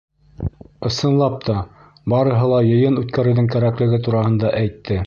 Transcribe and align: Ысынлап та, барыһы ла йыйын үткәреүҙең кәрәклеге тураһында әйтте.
Ысынлап 0.89 1.35
та, 1.49 1.59
барыһы 2.15 2.49
ла 2.55 2.63
йыйын 2.71 2.99
үткәреүҙең 3.05 3.53
кәрәклеге 3.57 4.03
тураһында 4.09 4.57
әйтте. 4.65 4.99